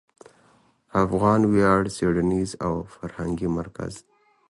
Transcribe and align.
افغان 1.03 1.41
ویاړ 1.51 1.81
څېړنیز 1.95 2.51
او 2.65 2.73
فرهنګي 2.93 3.47
مرکز 3.57 3.93